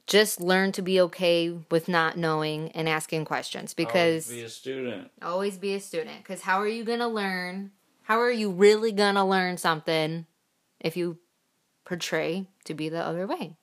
just 0.06 0.42
learn 0.42 0.72
to 0.74 0.82
be 0.82 1.00
okay 1.00 1.50
with 1.72 1.88
not 1.88 2.18
knowing 2.18 2.72
and 2.72 2.90
asking 2.90 3.26
questions 3.26 3.74
because 3.74 4.28
always 4.28 4.42
be 4.42 4.46
a 4.46 4.50
student. 4.50 5.12
Always 5.22 5.58
be 5.58 5.74
a 5.76 5.80
student 5.80 6.18
because 6.18 6.42
how 6.42 6.60
are 6.60 6.68
you 6.68 6.84
going 6.84 7.00
to 7.00 7.08
learn? 7.08 7.72
How 8.04 8.20
are 8.20 8.32
you 8.32 8.52
really 8.52 8.92
going 8.92 9.16
to 9.16 9.24
learn 9.24 9.58
something 9.58 10.26
if 10.80 10.98
you 10.98 11.20
portray 11.86 12.48
to 12.66 12.74
be 12.74 12.90
the 12.90 13.02
other 13.02 13.26
way? 13.26 13.56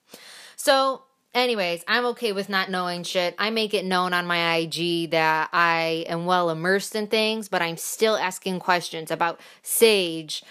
So, 0.56 1.02
anyways, 1.34 1.84
I'm 1.86 2.06
okay 2.06 2.32
with 2.32 2.48
not 2.48 2.70
knowing 2.70 3.02
shit. 3.02 3.34
I 3.38 3.50
make 3.50 3.74
it 3.74 3.84
known 3.84 4.14
on 4.14 4.26
my 4.26 4.56
IG 4.56 5.10
that 5.10 5.50
I 5.52 6.06
am 6.08 6.24
well 6.24 6.48
immersed 6.48 6.94
in 6.94 7.06
things, 7.06 7.48
but 7.48 7.60
I'm 7.60 7.76
still 7.76 8.16
asking 8.16 8.60
questions 8.60 9.10
about 9.10 9.40
Sage. 9.62 10.42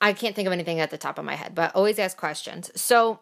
I 0.00 0.14
can't 0.14 0.34
think 0.34 0.46
of 0.46 0.52
anything 0.52 0.80
at 0.80 0.90
the 0.90 0.98
top 0.98 1.18
of 1.18 1.24
my 1.24 1.34
head, 1.34 1.54
but 1.54 1.74
always 1.74 1.98
ask 1.98 2.16
questions. 2.16 2.70
So, 2.74 3.20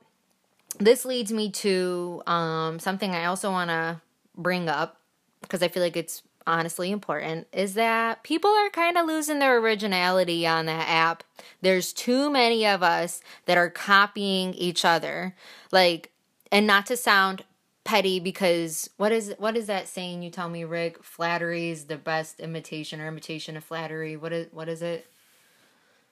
this 0.79 1.05
leads 1.05 1.33
me 1.33 1.51
to 1.51 2.23
um, 2.27 2.79
something 2.79 3.15
I 3.15 3.27
also 3.27 3.51
want 3.51 3.71
to 3.71 4.01
bring 4.37 4.69
up 4.69 5.01
because 5.41 5.63
I 5.63 5.69
feel 5.69 5.83
like 5.83 5.97
it's 5.97 6.23
honestly 6.47 6.91
important 6.91 7.47
is 7.53 7.75
that 7.75 8.23
people 8.23 8.51
are 8.51 8.71
kind 8.71 8.99
of 8.99 9.07
losing 9.07 9.39
their 9.39 9.59
originality 9.59 10.47
on 10.47 10.67
that 10.67 10.89
app. 10.89 11.25
There's 11.63 11.93
too 11.93 12.31
many 12.31 12.67
of 12.67 12.83
us 12.83 13.23
that 13.47 13.57
are 13.57 13.71
copying 13.71 14.53
each 14.55 14.85
other. 14.85 15.35
Like 15.71 16.11
and 16.53 16.67
not 16.67 16.87
to 16.87 16.97
sound 16.97 17.45
petty 17.85 18.21
because 18.21 18.89
what 18.97 19.13
is 19.13 19.35
what 19.39 19.57
is 19.57 19.67
that 19.67 19.89
saying 19.89 20.23
you 20.23 20.31
tell 20.31 20.49
me 20.49 20.65
Rick 20.65 21.03
flattery 21.03 21.71
is 21.71 21.85
the 21.85 21.97
best 21.97 22.41
imitation 22.41 23.01
or 23.01 23.09
imitation 23.09 23.57
of 23.57 23.65
flattery. 23.65 24.17
What 24.17 24.33
is 24.33 24.49
what 24.53 24.69
is 24.69 24.83
it? 24.83 25.07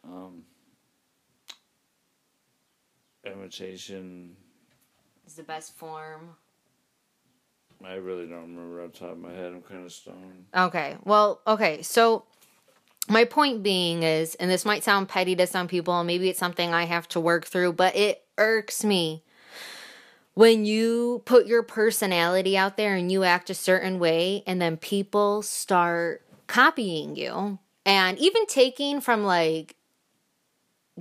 Um 0.05 0.45
imitation 3.25 4.37
is 5.33 5.37
the 5.37 5.43
best 5.43 5.75
form. 5.79 6.37
I 7.83 7.95
really 7.95 8.27
don't 8.27 8.55
remember 8.55 8.83
off 8.83 8.93
the 8.93 8.99
top 8.99 9.13
of 9.13 9.19
my 9.19 9.33
head. 9.33 9.47
I'm 9.47 9.63
kind 9.63 9.85
of 9.85 9.93
stoned. 9.93 10.45
Okay. 10.55 10.97
Well, 11.05 11.41
okay. 11.47 11.81
So 11.81 12.25
my 13.09 13.25
point 13.25 13.63
being 13.63 14.03
is, 14.03 14.35
and 14.37 14.51
this 14.51 14.67
might 14.67 14.85
sound 14.85 15.09
petty 15.09 15.35
to 15.37 15.47
some 15.47 15.69
people, 15.69 15.99
and 15.99 16.07
maybe 16.07 16.29
it's 16.29 16.39
something 16.39 16.75
I 16.75 16.85
have 16.85 17.09
to 17.09 17.21
work 17.21 17.47
through, 17.47 17.73
but 17.73 17.97
it 17.97 18.25
irks 18.37 18.85
me 18.85 19.23
when 20.35 20.67
you 20.67 21.23
put 21.25 21.47
your 21.47 21.63
personality 21.63 22.57
out 22.57 22.77
there 22.77 22.95
and 22.95 23.11
you 23.11 23.25
act 23.25 23.49
a 23.49 23.55
certain 23.55 23.99
way 23.99 24.43
and 24.47 24.61
then 24.61 24.77
people 24.77 25.43
start 25.43 26.23
copying 26.47 27.17
you 27.17 27.59
and 27.85 28.19
even 28.19 28.47
taking 28.47 29.01
from 29.01 29.25
like 29.25 29.77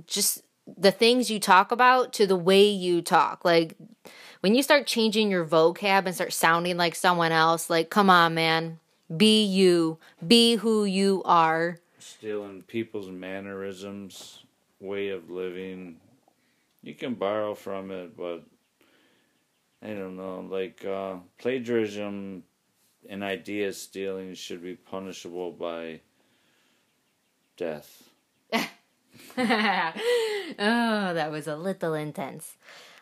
just 0.06 0.42
the 0.76 0.92
things 0.92 1.30
you 1.30 1.38
talk 1.40 1.72
about 1.72 2.12
to 2.14 2.26
the 2.26 2.36
way 2.36 2.68
you 2.68 3.02
talk. 3.02 3.44
Like 3.44 3.76
when 4.40 4.54
you 4.54 4.62
start 4.62 4.86
changing 4.86 5.30
your 5.30 5.44
vocab 5.44 6.06
and 6.06 6.14
start 6.14 6.32
sounding 6.32 6.76
like 6.76 6.94
someone 6.94 7.32
else 7.32 7.70
like 7.70 7.90
come 7.90 8.10
on 8.10 8.34
man. 8.34 8.78
Be 9.14 9.44
you. 9.44 9.98
Be 10.26 10.56
who 10.56 10.84
you 10.84 11.22
are. 11.24 11.78
Stealing 11.98 12.62
people's 12.62 13.10
mannerisms 13.10 14.42
way 14.80 15.10
of 15.10 15.30
living. 15.30 15.96
You 16.82 16.94
can 16.94 17.14
borrow 17.14 17.54
from 17.54 17.90
it 17.90 18.16
but 18.16 18.44
I 19.82 19.88
don't 19.88 20.16
know, 20.16 20.46
like 20.48 20.84
uh, 20.84 21.16
plagiarism 21.38 22.44
and 23.08 23.24
idea 23.24 23.72
stealing 23.72 24.34
should 24.34 24.62
be 24.62 24.76
punishable 24.76 25.50
by 25.50 26.00
death. 27.56 28.04
oh, 29.38 29.94
that 30.58 31.30
was 31.30 31.46
a 31.46 31.56
little 31.56 31.94
intense. 31.94 32.56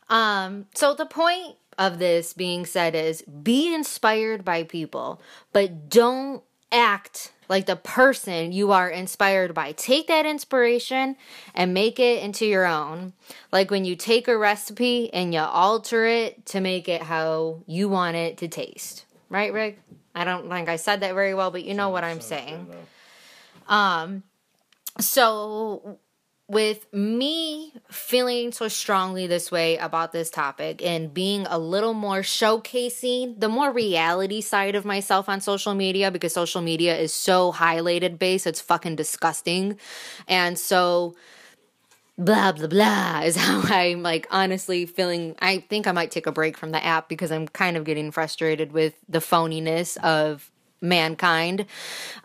Um, 0.08 0.66
so 0.74 0.94
the 0.94 1.06
point 1.06 1.56
of 1.78 1.98
this 1.98 2.32
being 2.32 2.66
said 2.66 2.94
is 2.94 3.22
be 3.22 3.72
inspired 3.74 4.44
by 4.44 4.64
people, 4.64 5.20
but 5.52 5.88
don't 5.88 6.42
act 6.72 7.32
like 7.48 7.66
the 7.66 7.76
person 7.76 8.52
you 8.52 8.70
are 8.70 8.88
inspired 8.88 9.54
by. 9.54 9.72
Take 9.72 10.06
that 10.06 10.24
inspiration 10.24 11.16
and 11.54 11.74
make 11.74 11.98
it 11.98 12.22
into 12.22 12.46
your 12.46 12.64
own. 12.64 13.12
Like 13.50 13.70
when 13.70 13.84
you 13.84 13.96
take 13.96 14.28
a 14.28 14.38
recipe 14.38 15.12
and 15.12 15.34
you 15.34 15.40
alter 15.40 16.06
it 16.06 16.46
to 16.46 16.60
make 16.60 16.88
it 16.88 17.02
how 17.02 17.62
you 17.66 17.88
want 17.88 18.16
it 18.16 18.38
to 18.38 18.48
taste. 18.48 19.04
Right, 19.28 19.52
Rick? 19.52 19.80
I 20.14 20.24
don't 20.24 20.48
think 20.48 20.68
I 20.68 20.76
said 20.76 21.00
that 21.00 21.14
very 21.14 21.34
well, 21.34 21.50
but 21.50 21.64
you 21.64 21.74
know 21.74 21.88
what 21.88 22.04
I'm 22.04 22.20
saying. 22.20 22.68
Um 23.68 24.22
so 24.98 25.98
with 26.50 26.92
me 26.92 27.72
feeling 27.92 28.50
so 28.50 28.66
strongly 28.66 29.28
this 29.28 29.52
way 29.52 29.76
about 29.76 30.10
this 30.10 30.30
topic 30.30 30.84
and 30.84 31.14
being 31.14 31.46
a 31.46 31.56
little 31.56 31.94
more 31.94 32.22
showcasing 32.22 33.38
the 33.38 33.48
more 33.48 33.70
reality 33.72 34.40
side 34.40 34.74
of 34.74 34.84
myself 34.84 35.28
on 35.28 35.40
social 35.40 35.74
media 35.74 36.10
because 36.10 36.32
social 36.32 36.60
media 36.60 36.96
is 36.98 37.12
so 37.12 37.52
highlighted 37.52 38.18
based 38.18 38.48
it's 38.48 38.60
fucking 38.60 38.96
disgusting. 38.96 39.78
And 40.26 40.58
so 40.58 41.14
blah 42.18 42.50
blah 42.50 42.66
blah 42.66 43.20
is 43.24 43.36
how 43.44 43.62
i'm 43.72 44.02
like 44.02 44.26
honestly 44.32 44.86
feeling. 44.86 45.36
I 45.38 45.58
think 45.58 45.86
i 45.86 45.92
might 45.92 46.10
take 46.10 46.26
a 46.26 46.32
break 46.32 46.56
from 46.56 46.72
the 46.72 46.84
app 46.84 47.08
because 47.08 47.30
i'm 47.30 47.46
kind 47.46 47.76
of 47.76 47.84
getting 47.84 48.10
frustrated 48.10 48.72
with 48.72 48.94
the 49.08 49.20
phoniness 49.20 49.96
of 49.98 50.50
mankind. 50.80 51.66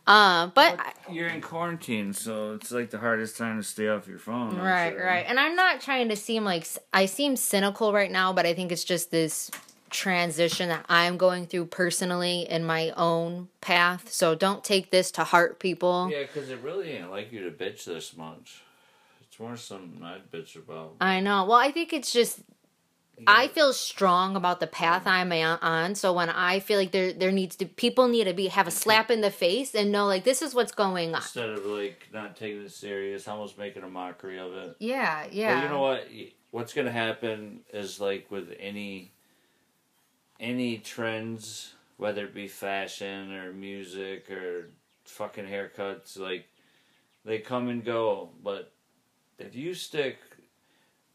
Uh, 0.07 0.47
but 0.47 0.79
you're 1.11 1.27
in 1.27 1.41
quarantine, 1.41 2.13
so 2.13 2.53
it's 2.53 2.71
like 2.71 2.89
the 2.89 2.99
hardest 2.99 3.37
time 3.37 3.57
to 3.57 3.63
stay 3.63 3.87
off 3.87 4.07
your 4.07 4.19
phone. 4.19 4.57
Right, 4.57 4.93
sure. 4.93 5.05
right. 5.05 5.25
And 5.27 5.39
I'm 5.39 5.55
not 5.55 5.81
trying 5.81 6.09
to 6.09 6.15
seem 6.15 6.43
like 6.43 6.67
I 6.93 7.05
seem 7.05 7.35
cynical 7.35 7.91
right 7.93 8.11
now, 8.11 8.33
but 8.33 8.45
I 8.45 8.53
think 8.53 8.71
it's 8.71 8.83
just 8.83 9.11
this 9.11 9.51
transition 9.89 10.69
that 10.69 10.85
I'm 10.89 11.17
going 11.17 11.47
through 11.47 11.67
personally 11.67 12.47
in 12.49 12.65
my 12.65 12.91
own 12.91 13.47
path. 13.61 14.11
So 14.11 14.35
don't 14.35 14.63
take 14.63 14.91
this 14.91 15.11
to 15.11 15.23
heart, 15.23 15.59
people. 15.59 16.09
Yeah, 16.11 16.23
because 16.23 16.49
it 16.49 16.59
really 16.61 16.91
ain't 16.91 17.11
like 17.11 17.31
you 17.31 17.49
to 17.49 17.51
bitch 17.51 17.85
this 17.85 18.15
much. 18.15 18.61
It's 19.21 19.39
more 19.39 19.57
something 19.57 20.01
I'd 20.03 20.31
bitch 20.31 20.55
about. 20.55 20.95
I 21.01 21.19
know. 21.19 21.45
Well, 21.45 21.57
I 21.57 21.71
think 21.71 21.93
it's 21.93 22.11
just 22.13 22.39
I 23.27 23.47
feel 23.47 23.73
strong 23.73 24.35
about 24.35 24.59
the 24.59 24.67
path 24.67 25.07
I'm 25.07 25.31
on. 25.31 25.95
So 25.95 26.13
when 26.13 26.29
I 26.29 26.59
feel 26.59 26.77
like 26.77 26.91
there 26.91 27.13
there 27.13 27.31
needs 27.31 27.55
to 27.57 27.65
people 27.65 28.07
need 28.07 28.25
to 28.25 28.33
be 28.33 28.47
have 28.47 28.67
a 28.67 28.71
slap 28.71 29.09
in 29.09 29.21
the 29.21 29.31
face 29.31 29.73
and 29.73 29.91
know 29.91 30.05
like 30.05 30.23
this 30.23 30.41
is 30.41 30.53
what's 30.53 30.71
going 30.71 31.15
on 31.15 31.21
instead 31.21 31.49
of 31.49 31.65
like 31.65 32.09
not 32.13 32.35
taking 32.35 32.61
it 32.63 32.71
serious, 32.71 33.27
almost 33.27 33.57
making 33.57 33.83
a 33.83 33.89
mockery 33.89 34.37
of 34.37 34.53
it. 34.53 34.75
Yeah, 34.79 35.25
yeah. 35.31 35.55
But 35.55 35.63
you 35.63 35.69
know 35.69 35.81
what? 35.81 36.07
What's 36.51 36.73
gonna 36.73 36.91
happen 36.91 37.61
is 37.73 37.99
like 37.99 38.29
with 38.29 38.53
any 38.59 39.13
any 40.39 40.77
trends, 40.77 41.73
whether 41.97 42.25
it 42.25 42.33
be 42.33 42.47
fashion 42.47 43.33
or 43.33 43.53
music 43.53 44.29
or 44.29 44.71
fucking 45.05 45.45
haircuts, 45.45 46.19
like 46.19 46.47
they 47.23 47.39
come 47.39 47.69
and 47.69 47.83
go. 47.83 48.31
But 48.43 48.71
if 49.39 49.55
you 49.55 49.73
stick 49.73 50.17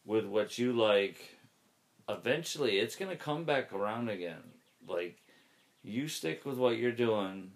with 0.04 0.24
what 0.24 0.58
you 0.58 0.72
like 0.72 1.36
eventually 2.18 2.78
it's 2.78 2.96
going 2.96 3.10
to 3.10 3.16
come 3.16 3.44
back 3.44 3.72
around 3.72 4.08
again. 4.08 4.42
Like, 4.86 5.18
you 5.82 6.08
stick 6.08 6.44
with 6.44 6.58
what 6.58 6.76
you're 6.76 6.92
doing, 6.92 7.50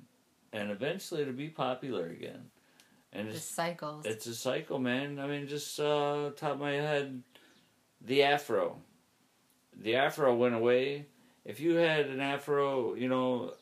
and 0.52 0.70
eventually 0.70 1.23
it'll 1.23 1.34
be 1.34 1.49
popular 1.49 2.06
again. 2.06 2.50
And 3.12 3.28
it's 3.28 3.44
cycles. 3.44 4.06
It's 4.06 4.26
a 4.26 4.34
cycle, 4.34 4.78
man. 4.78 5.18
I 5.18 5.26
mean, 5.26 5.46
just 5.46 5.78
uh, 5.78 6.30
top 6.37 6.52
of 6.52 6.61
my 6.61 6.73
head, 6.73 7.23
the 8.00 8.25
afro. 8.25 8.78
The 9.76 9.96
afro 9.96 10.34
went 10.34 10.54
away. 10.54 11.06
If 11.44 11.61
you 11.61 11.75
had 11.75 12.06
an 12.06 12.20
afro, 12.20 12.94
you 12.94 13.08
know, 13.08 13.54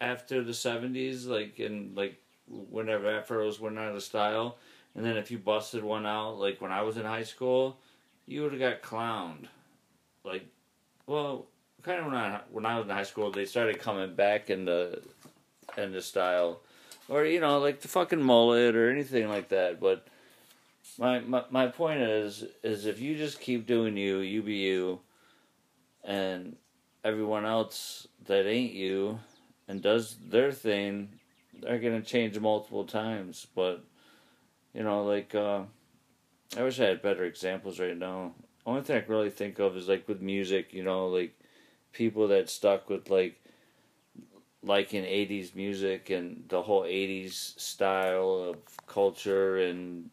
after 0.00 0.42
the 0.42 0.52
'70s, 0.52 1.26
like 1.26 1.58
in 1.60 1.92
like 1.94 2.20
whenever 2.46 3.04
afros 3.04 3.58
went 3.58 3.78
out 3.78 3.94
of 3.94 4.02
style, 4.02 4.58
and 4.94 5.04
then 5.04 5.16
if 5.16 5.30
you 5.30 5.38
busted 5.38 5.82
one 5.82 6.04
out, 6.04 6.38
like 6.38 6.60
when 6.60 6.72
I 6.72 6.82
was 6.82 6.96
in 6.96 7.04
high 7.04 7.22
school, 7.22 7.78
you 8.26 8.42
would 8.42 8.52
have 8.52 8.60
got 8.60 8.82
clowned 8.82 9.46
like, 10.24 10.46
well, 11.06 11.46
kind 11.82 12.00
of 12.00 12.06
when 12.06 12.14
I 12.14 12.40
when 12.50 12.66
I 12.66 12.78
was 12.78 12.86
in 12.86 12.94
high 12.94 13.04
school, 13.04 13.30
they 13.30 13.46
started 13.46 13.78
coming 13.78 14.14
back 14.14 14.50
in 14.50 14.64
the 14.64 15.02
in 15.76 15.92
the 15.92 16.02
style, 16.02 16.60
or 17.08 17.24
you 17.24 17.40
know, 17.40 17.58
like 17.58 17.80
the 17.80 17.88
fucking 17.88 18.22
mullet 18.22 18.76
or 18.76 18.90
anything 18.90 19.28
like 19.28 19.48
that. 19.48 19.80
But 19.80 20.06
my 20.98 21.20
my 21.20 21.44
my 21.50 21.66
point 21.68 22.00
is 22.00 22.44
is 22.62 22.86
if 22.86 23.00
you 23.00 23.16
just 23.16 23.40
keep 23.40 23.66
doing 23.66 23.96
you, 23.96 24.18
you 24.18 24.42
be 24.42 24.54
you, 24.54 25.00
and 26.04 26.56
everyone 27.04 27.46
else 27.46 28.06
that 28.26 28.46
ain't 28.46 28.74
you 28.74 29.18
and 29.68 29.80
does 29.80 30.16
their 30.28 30.52
thing, 30.52 31.08
they're 31.60 31.78
gonna 31.78 32.02
change 32.02 32.38
multiple 32.38 32.84
times. 32.84 33.46
But 33.54 33.82
you 34.74 34.82
know, 34.82 35.04
like 35.04 35.34
uh, 35.34 35.62
I 36.56 36.62
wish 36.62 36.78
I 36.78 36.84
had 36.84 37.02
better 37.02 37.24
examples 37.24 37.80
right 37.80 37.96
now 37.96 38.32
only 38.70 38.82
thing 38.82 38.96
I 38.96 39.00
can 39.00 39.14
really 39.14 39.30
think 39.30 39.58
of 39.58 39.76
is 39.76 39.88
like 39.88 40.08
with 40.08 40.20
music, 40.20 40.72
you 40.72 40.82
know, 40.82 41.08
like 41.08 41.38
people 41.92 42.28
that 42.28 42.48
stuck 42.48 42.88
with 42.88 43.10
like 43.10 43.40
like 44.62 44.92
in 44.92 45.04
80s 45.04 45.54
music 45.54 46.10
and 46.10 46.44
the 46.48 46.62
whole 46.62 46.82
80s 46.82 47.58
style 47.58 48.50
of 48.50 48.86
culture 48.86 49.56
and 49.56 50.10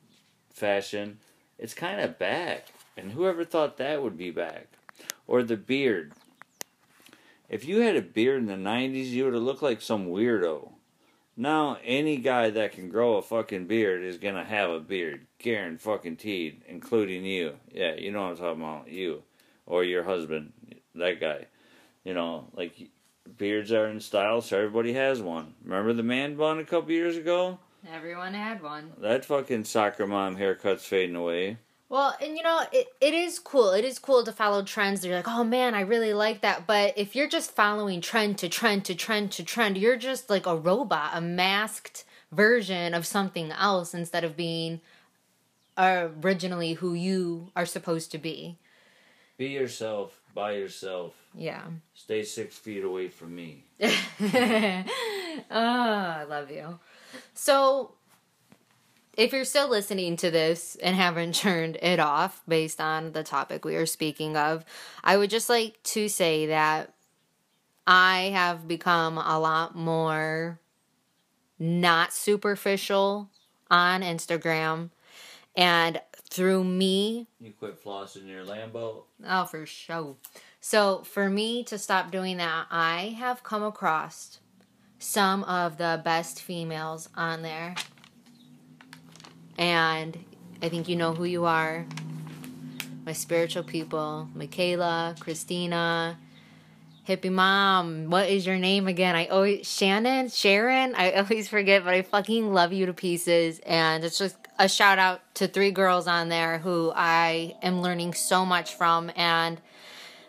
fashion. 0.49 1.19
It's 1.59 1.73
kind 1.73 1.99
of 1.99 2.17
back. 2.17 2.67
And 2.95 3.11
whoever 3.11 3.43
thought 3.43 3.77
that 3.77 4.01
would 4.01 4.17
be 4.17 4.31
back? 4.31 4.67
Or 5.27 5.43
the 5.43 5.57
beard. 5.57 6.13
If 7.49 7.65
you 7.65 7.81
had 7.81 7.95
a 7.95 8.01
beard 8.01 8.39
in 8.39 8.47
the 8.47 8.53
90s, 8.53 9.09
you 9.09 9.25
would 9.25 9.33
have 9.33 9.43
looked 9.43 9.61
like 9.61 9.81
some 9.81 10.07
weirdo. 10.07 10.71
Now, 11.39 11.77
any 11.83 12.17
guy 12.17 12.49
that 12.49 12.71
can 12.71 12.89
grow 12.89 13.17
a 13.17 13.21
fucking 13.21 13.67
beard 13.67 14.03
is 14.03 14.17
gonna 14.17 14.43
have 14.43 14.71
a 14.71 14.79
beard. 14.79 15.27
Karen 15.37 15.77
fucking 15.77 16.17
teed, 16.17 16.63
including 16.67 17.23
you. 17.25 17.57
Yeah, 17.71 17.93
you 17.93 18.11
know 18.11 18.23
what 18.23 18.31
I'm 18.31 18.37
talking 18.37 18.61
about. 18.63 18.87
You. 18.89 19.21
Or 19.67 19.83
your 19.83 20.03
husband. 20.03 20.53
That 20.95 21.19
guy. 21.19 21.45
You 22.03 22.15
know, 22.15 22.47
like, 22.53 22.89
beards 23.37 23.71
are 23.71 23.87
in 23.87 23.99
style, 23.99 24.41
so 24.41 24.57
everybody 24.57 24.93
has 24.93 25.21
one. 25.21 25.53
Remember 25.63 25.93
the 25.93 26.01
man 26.01 26.35
bun 26.35 26.57
a 26.57 26.63
couple 26.63 26.91
years 26.91 27.17
ago? 27.17 27.59
Everyone 27.93 28.33
had 28.33 28.63
one. 28.63 28.93
That 28.97 29.23
fucking 29.23 29.65
soccer 29.65 30.07
mom 30.07 30.37
haircut's 30.37 30.85
fading 30.85 31.15
away. 31.15 31.57
Well, 31.89 32.15
and 32.21 32.35
you 32.35 32.43
know, 32.43 32.63
it, 32.71 32.87
it 32.99 33.13
is 33.13 33.39
cool. 33.39 33.71
It 33.71 33.85
is 33.85 33.97
cool 33.97 34.23
to 34.25 34.31
follow 34.33 34.61
trends. 34.63 35.05
You're 35.05 35.15
like, 35.15 35.27
oh 35.27 35.43
man, 35.43 35.73
I 35.73 35.81
really 35.81 36.13
like 36.13 36.41
that. 36.41 36.67
But 36.67 36.97
if 36.97 37.15
you're 37.15 37.29
just 37.29 37.51
following 37.55 38.01
trend 38.01 38.37
to 38.39 38.49
trend 38.49 38.83
to 38.85 38.95
trend 38.95 39.31
to 39.33 39.43
trend, 39.43 39.77
you're 39.77 39.95
just 39.95 40.29
like 40.29 40.45
a 40.45 40.55
robot, 40.55 41.11
a 41.13 41.21
masked 41.21 42.03
version 42.31 42.93
of 42.93 43.05
something 43.05 43.51
else 43.51 43.93
instead 43.93 44.25
of 44.25 44.35
being 44.35 44.81
originally 45.77 46.73
who 46.73 46.93
you 46.93 47.51
are 47.55 47.65
supposed 47.65 48.11
to 48.11 48.17
be. 48.17 48.57
Be 49.37 49.47
yourself, 49.47 50.19
by 50.33 50.53
yourself. 50.53 51.13
Yeah. 51.33 51.63
Stay 51.93 52.23
six 52.23 52.57
feet 52.57 52.83
away 52.83 53.07
from 53.07 53.35
me. 53.35 53.63
oh, 53.81 53.93
I 55.51 56.25
love 56.27 56.49
you. 56.49 56.79
So 57.33 57.93
if 59.17 59.33
you're 59.33 59.43
still 59.45 59.67
listening 59.67 60.15
to 60.17 60.31
this 60.31 60.77
and 60.81 60.95
haven't 60.95 61.35
turned 61.35 61.77
it 61.81 61.99
off 61.99 62.41
based 62.47 62.79
on 62.79 63.11
the 63.11 63.23
topic 63.23 63.65
we 63.65 63.75
are 63.75 63.87
speaking 63.87 64.37
of, 64.37 64.63
I 65.03 65.17
would 65.17 65.29
just 65.29 65.49
like 65.49 65.81
to 65.83 66.07
say 66.07 66.45
that 66.45 66.93
I 67.85 68.31
have 68.33 68.67
become 68.67 69.17
a 69.17 69.39
lot 69.39 69.75
more 69.75 70.59
not 71.59 72.13
superficial 72.13 73.29
on 73.71 74.01
Instagram. 74.01 74.91
And 75.55 75.99
through 76.29 76.63
me 76.63 77.27
You 77.39 77.51
quit 77.57 77.83
flossing 77.83 78.27
your 78.27 78.43
Lambo. 78.43 79.03
Oh, 79.25 79.45
for 79.45 79.65
sure. 79.65 80.15
So, 80.59 81.01
for 81.03 81.29
me 81.29 81.63
to 81.63 81.77
stop 81.77 82.11
doing 82.11 82.37
that, 82.37 82.67
I 82.69 83.15
have 83.17 83.43
come 83.43 83.63
across 83.63 84.39
some 84.99 85.43
of 85.45 85.77
the 85.77 86.01
best 86.03 86.41
females 86.41 87.09
on 87.15 87.41
there. 87.41 87.75
And 89.57 90.17
I 90.61 90.69
think 90.69 90.87
you 90.87 90.95
know 90.95 91.13
who 91.13 91.25
you 91.25 91.45
are. 91.45 91.85
My 93.05 93.13
spiritual 93.13 93.63
people 93.63 94.27
Michaela, 94.35 95.15
Christina, 95.19 96.17
Hippie 97.07 97.31
Mom. 97.31 98.09
What 98.09 98.29
is 98.29 98.45
your 98.45 98.57
name 98.57 98.87
again? 98.87 99.15
I 99.15 99.27
always, 99.27 99.65
Shannon, 99.65 100.29
Sharon. 100.29 100.93
I 100.93 101.11
always 101.13 101.47
forget, 101.47 101.85
but 101.85 101.93
I 101.93 102.01
fucking 102.01 102.53
love 102.53 102.73
you 102.73 102.85
to 102.85 102.93
pieces. 102.93 103.59
And 103.65 104.03
it's 104.03 104.17
just 104.17 104.35
a 104.59 104.67
shout 104.67 104.99
out 104.99 105.21
to 105.35 105.47
three 105.47 105.71
girls 105.71 106.07
on 106.07 106.27
there 106.27 106.57
who 106.57 106.91
I 106.93 107.55
am 107.61 107.81
learning 107.81 108.13
so 108.13 108.45
much 108.45 108.75
from. 108.75 109.09
And 109.15 109.61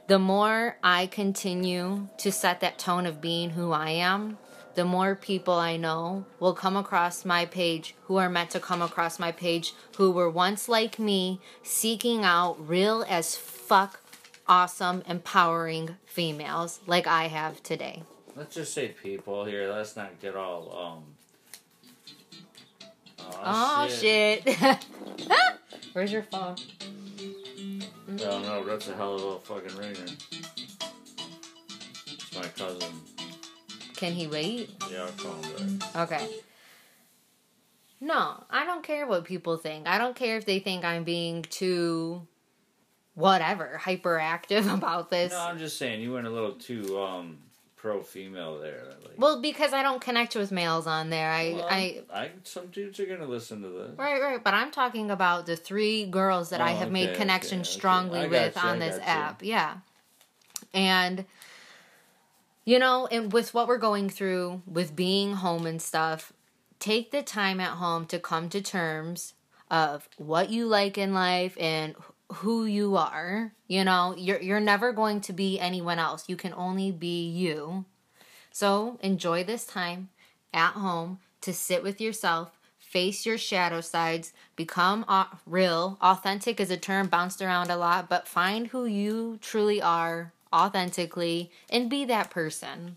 the 0.07 0.21
more 0.21 0.77
I 0.83 1.07
continue 1.07 2.09
to 2.19 2.31
set 2.31 2.61
that 2.61 2.79
tone 2.79 3.07
of 3.07 3.21
being 3.21 3.51
who 3.51 3.73
I 3.73 3.91
am, 3.91 4.39
the 4.79 4.85
more 4.85 5.17
people 5.17 5.55
I 5.55 5.77
know 5.77 6.25
will 6.39 6.55
come 6.55 6.77
across 6.77 7.25
my 7.25 7.45
page 7.47 7.97
who 8.05 8.15
are 8.19 8.31
meant 8.31 8.51
to 8.51 8.61
come 8.61 8.81
across 8.81 9.19
my 9.19 9.33
page 9.33 9.75
who 9.97 10.13
were 10.13 10.31
once 10.31 10.69
like 10.69 11.01
me, 11.01 11.41
seeking 11.65 12.25
out 12.25 12.55
real 12.65 13.05
as 13.09 13.35
fuck, 13.35 13.99
awesome, 14.47 15.03
empowering 15.09 15.97
females 16.07 16.79
like 16.87 17.09
I 17.09 17.25
have 17.25 17.61
today. 17.65 18.05
Let's 18.37 18.55
just 18.55 18.73
say 18.73 18.95
people 19.03 19.45
here. 19.45 19.69
Let's 19.69 19.97
not 19.97 20.21
get 20.23 20.37
all 20.37 21.03
um. 23.19 23.29
Oh, 23.43 23.89
shit. 23.89 24.49
Where's 25.93 26.13
your 26.13 26.23
phone? 26.23 26.55
Oh 28.23 28.39
no, 28.39 28.65
that's 28.65 28.87
a 28.87 28.95
hell 28.95 29.17
of 29.17 29.25
a 29.25 29.39
fucking 29.41 29.77
ringer. 29.77 30.07
It's 32.07 32.33
my 32.33 32.47
cousin. 32.57 32.95
Can 33.99 34.13
he 34.13 34.29
wait? 34.29 34.71
Yeah, 34.93 35.03
I'll 35.07 35.09
call 35.13 35.35
him 35.43 35.79
back. 35.81 35.97
Okay. 36.13 36.29
No, 38.01 38.45
I 38.49 38.65
don't 38.65 38.85
care 38.85 39.09
what 39.09 39.25
people 39.25 39.57
think. 39.57 39.89
I 39.89 39.99
don't 39.99 40.15
care 40.15 40.37
if 40.37 40.47
they 40.47 40.61
think 40.61 40.85
I'm 40.85 41.03
being 41.03 41.43
too 41.43 42.25
whatever, 43.15 43.81
hyperactive 43.83 44.73
about 44.79 45.11
this. 45.11 45.33
No, 45.33 45.41
I'm 45.41 45.59
just 45.59 45.79
saying 45.79 46.01
you 46.01 46.13
went 46.13 46.29
a 46.29 46.31
little 46.31 46.53
too 46.53 47.01
um 47.01 47.39
pro 47.75 48.01
female 48.01 48.61
there. 48.61 48.85
Like, 49.03 49.15
Well, 49.19 49.43
because 49.43 49.73
I 49.73 49.83
don't 49.83 50.01
connect 50.01 50.37
with 50.37 50.53
males 50.53 50.87
on 50.87 51.11
there. 51.11 51.33
I 51.33 51.53
well, 51.55 51.67
I 51.69 52.03
I 52.15 52.31
some 52.45 52.69
dudes 52.69 53.01
are 53.01 53.07
gonna 53.07 53.27
listen 53.27 53.63
to 53.63 53.69
this. 53.69 53.99
Right, 53.99 54.23
right, 54.23 54.45
but 54.45 54.55
I'm 54.55 54.71
talking 54.71 55.11
about 55.11 55.47
the 55.47 55.57
three 55.57 56.07
girls 56.07 56.51
that 56.51 56.61
I 56.61 56.71
Oh, 56.71 56.77
have 56.77 56.93
made 56.93 57.09
okay, 57.09 57.19
connection 57.19 57.63
okay, 57.63 57.69
okay. 57.69 57.79
strongly 57.79 58.21
I 58.21 58.29
got 58.29 58.31
with 58.31 58.55
you, 58.55 58.63
on 58.63 58.77
I 58.77 58.79
this 58.79 58.99
got 58.99 59.05
you. 59.05 59.11
app. 59.13 59.43
Yeah. 59.43 59.77
And 60.73 61.25
you 62.69 62.79
know, 62.79 63.07
and 63.11 63.33
with 63.33 63.55
what 63.55 63.67
we're 63.67 63.79
going 63.79 64.11
through 64.11 64.61
with 64.67 64.95
being 64.95 65.33
home 65.33 65.65
and 65.65 65.81
stuff, 65.81 66.35
take 66.79 67.11
the 67.11 67.23
time 67.23 67.61
at 67.61 67.79
home 67.79 68.05
to 68.05 68.19
come 68.19 68.51
to 68.51 68.61
terms 68.61 69.33
of 69.71 70.07
what 70.19 70.51
you 70.51 70.67
like 70.67 70.99
in 70.99 71.15
life 71.15 71.57
and 71.59 71.95
who 72.31 72.67
you 72.67 72.95
are. 72.95 73.53
You 73.69 73.85
know, 73.85 74.15
you're 74.19 74.43
you're 74.43 74.61
never 74.61 74.93
going 74.93 75.23
to 75.23 75.33
be 75.33 75.59
anyone 75.59 75.99
else. 75.99 76.29
You 76.29 76.37
can 76.37 76.53
only 76.53 76.93
be 76.93 77.27
you. 77.27 77.87
So, 78.51 78.99
enjoy 79.03 79.45
this 79.45 79.65
time 79.65 80.11
at 80.53 80.73
home 80.73 81.21
to 81.41 81.55
sit 81.55 81.83
with 81.83 82.03
yourself, 82.03 82.59
face 82.79 83.25
your 83.25 83.39
shadow 83.39 83.81
sides, 83.81 84.35
become 84.57 85.07
au- 85.09 85.39
real. 85.47 85.97
Authentic 86.03 86.61
is 86.61 86.71
a 86.71 86.77
term 86.77 87.07
bounced 87.07 87.41
around 87.41 87.71
a 87.71 87.79
lot, 87.79 88.11
but 88.11 88.29
find 88.29 88.67
who 88.67 88.85
you 88.85 89.39
truly 89.41 89.81
are 89.81 90.35
authentically 90.53 91.51
and 91.71 91.91
be 91.91 92.05
that 92.07 92.31
person. 92.31 92.97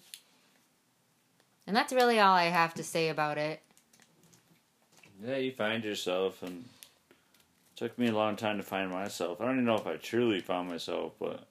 And 1.67 1.75
that's 1.75 1.93
really 1.93 2.19
all 2.19 2.34
I 2.34 2.45
have 2.45 2.73
to 2.75 2.84
say 2.84 3.10
about 3.10 3.38
it. 3.38 3.62
Yeah, 5.23 5.38
you 5.38 5.52
find 5.52 5.84
yourself, 5.84 6.41
and 6.41 6.65
it 7.12 7.78
took 7.78 7.97
me 7.99 8.08
a 8.08 8.13
long 8.13 8.36
time 8.36 8.58
to 8.58 8.63
find 8.63 8.89
myself. 8.89 9.39
I 9.39 9.45
don't 9.45 9.56
even 9.56 9.65
know 9.65 9.75
if 9.75 9.86
I 9.86 9.95
truly 9.97 10.41
found 10.41 10.67
myself, 10.67 11.13
but 11.19 11.47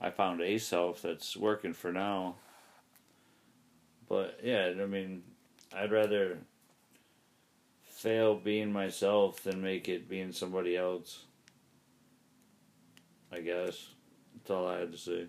I 0.00 0.10
found 0.10 0.42
a 0.42 0.58
self 0.58 1.00
that's 1.00 1.36
working 1.36 1.72
for 1.72 1.92
now. 1.92 2.36
But 4.06 4.40
yeah, 4.42 4.72
I 4.80 4.84
mean, 4.84 5.22
I'd 5.74 5.92
rather 5.92 6.38
fail 7.82 8.34
being 8.34 8.70
myself 8.70 9.42
than 9.42 9.62
make 9.62 9.88
it 9.88 10.10
being 10.10 10.32
somebody 10.32 10.76
else. 10.76 11.24
I 13.32 13.40
guess 13.40 13.93
that's 14.44 14.50
all 14.50 14.68
I 14.68 14.80
had 14.80 14.92
to 14.92 14.98
say. 14.98 15.24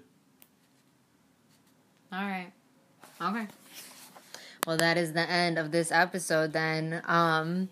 All 2.12 2.19
right. 2.19 2.51
Okay. 3.21 3.47
Well, 4.67 4.75
that 4.75 4.97
is 4.97 5.13
the 5.13 5.30
end 5.30 5.58
of 5.58 5.71
this 5.71 5.89
episode 5.89 6.51
then. 6.51 7.01
Um 7.06 7.69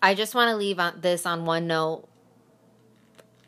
I 0.00 0.14
just 0.14 0.34
want 0.34 0.48
to 0.48 0.56
leave 0.56 0.78
on 0.78 1.00
this 1.02 1.26
on 1.26 1.44
one 1.44 1.66
note. 1.66 2.08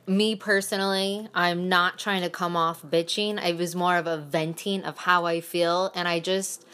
Me 0.06 0.36
personally, 0.36 1.28
I'm 1.34 1.70
not 1.70 1.98
trying 1.98 2.20
to 2.22 2.30
come 2.30 2.56
off 2.56 2.82
bitching. 2.82 3.42
It 3.42 3.56
was 3.56 3.74
more 3.74 3.96
of 3.96 4.06
a 4.06 4.18
venting 4.18 4.84
of 4.84 4.98
how 4.98 5.24
I 5.24 5.40
feel 5.40 5.90
and 5.94 6.06
I 6.06 6.20
just 6.20 6.66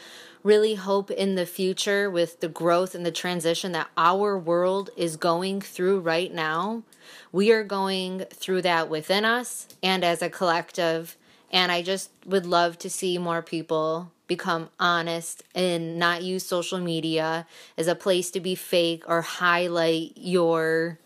really 0.43 0.75
hope 0.75 1.09
in 1.09 1.35
the 1.35 1.45
future 1.45 2.09
with 2.09 2.41
the 2.41 2.49
growth 2.49 2.93
and 2.93 3.05
the 3.05 3.11
transition 3.11 3.71
that 3.71 3.87
our 3.95 4.37
world 4.37 4.89
is 4.97 5.15
going 5.15 5.61
through 5.61 6.01
right 6.01 6.33
now. 6.33 6.83
We 7.31 7.51
are 7.51 7.63
going 7.63 8.25
through 8.29 8.63
that 8.63 8.89
within 8.89 9.25
us 9.25 9.67
and 9.81 10.03
as 10.03 10.21
a 10.21 10.29
collective. 10.29 11.17
And 11.51 11.71
I 11.71 11.81
just 11.81 12.11
would 12.25 12.45
love 12.45 12.77
to 12.79 12.89
see 12.89 13.17
more 13.17 13.41
people 13.41 14.11
become 14.27 14.69
honest 14.79 15.43
and 15.53 15.99
not 15.99 16.23
use 16.23 16.45
social 16.45 16.79
media 16.79 17.45
as 17.77 17.87
a 17.87 17.95
place 17.95 18.31
to 18.31 18.39
be 18.39 18.55
fake 18.55 19.03
or 19.07 19.21
highlight 19.21 20.13
your 20.15 20.99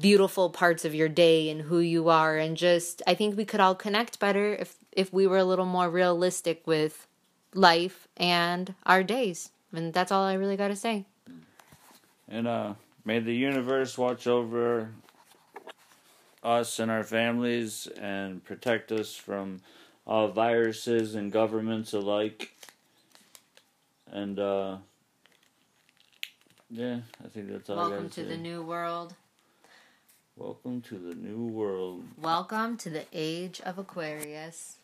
beautiful 0.00 0.50
parts 0.50 0.84
of 0.84 0.94
your 0.94 1.08
day 1.08 1.48
and 1.48 1.62
who 1.62 1.78
you 1.78 2.08
are 2.08 2.36
and 2.36 2.56
just 2.56 3.02
I 3.06 3.14
think 3.14 3.36
we 3.36 3.44
could 3.44 3.60
all 3.60 3.74
connect 3.74 4.20
better 4.20 4.54
if 4.54 4.76
if 4.92 5.12
we 5.12 5.26
were 5.26 5.38
a 5.38 5.44
little 5.44 5.64
more 5.64 5.88
realistic 5.88 6.66
with 6.66 7.06
life 7.54 8.08
and 8.16 8.74
our 8.84 9.02
days. 9.02 9.50
And 9.72 9.92
that's 9.92 10.10
all 10.10 10.24
I 10.24 10.34
really 10.34 10.56
got 10.56 10.68
to 10.68 10.76
say. 10.76 11.04
And 12.28 12.46
uh, 12.46 12.74
may 13.04 13.18
the 13.20 13.34
universe 13.34 13.96
watch 13.96 14.26
over 14.26 14.90
us 16.42 16.78
and 16.78 16.90
our 16.90 17.04
families 17.04 17.86
and 18.00 18.44
protect 18.44 18.92
us 18.92 19.14
from 19.14 19.60
all 20.06 20.28
viruses 20.28 21.14
and 21.14 21.30
governments 21.32 21.92
alike. 21.92 22.52
And 24.10 24.38
uh, 24.38 24.78
yeah, 26.70 27.00
I 27.24 27.28
think 27.28 27.50
that's 27.50 27.68
all 27.70 27.78
I 27.78 27.88
Welcome 27.88 28.08
to 28.10 28.14
say. 28.22 28.28
the 28.28 28.36
new 28.36 28.62
world. 28.62 29.14
Welcome 30.36 30.80
to 30.82 30.94
the 30.98 31.14
new 31.14 31.46
world. 31.46 32.04
Welcome 32.16 32.76
to 32.78 32.90
the 32.90 33.04
age 33.12 33.60
of 33.62 33.76
Aquarius. 33.78 34.77